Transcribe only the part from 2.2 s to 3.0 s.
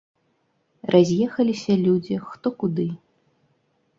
хто куды.